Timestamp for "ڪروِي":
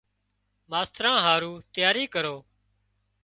2.13-2.37